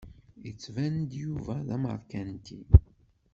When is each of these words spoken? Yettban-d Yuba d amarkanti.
Yettban-d 0.43 1.11
Yuba 1.23 1.55
d 1.67 1.69
amarkanti. 1.75 2.61